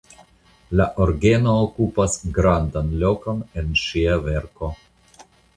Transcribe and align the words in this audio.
La 0.79 0.87
orgeno 1.05 1.53
okupas 1.65 2.17
grandan 2.39 2.91
lokon 3.05 3.47
en 3.63 3.73
ŝia 3.85 4.21
verko. 4.31 4.73